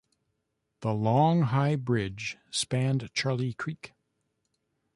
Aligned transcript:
The 0.79 0.95
long, 0.95 1.43
high 1.43 1.75
bridge 1.75 2.35
spanned 2.49 3.13
Charlie 3.13 3.53
Creek. 3.53 3.93